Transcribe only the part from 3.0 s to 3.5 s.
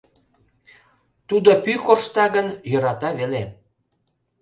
веле.